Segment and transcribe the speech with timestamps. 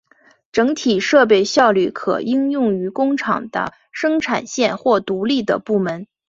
[0.51, 6.07] 整体设备效率可应用于工厂的生产线或独立的部门。